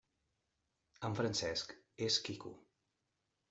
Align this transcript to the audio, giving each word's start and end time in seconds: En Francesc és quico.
En 1.11 1.19
Francesc 1.21 1.77
és 2.09 2.21
quico. 2.27 2.59